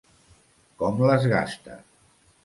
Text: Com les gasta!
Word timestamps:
Com 0.79 1.03
les 1.09 1.27
gasta! 1.33 1.77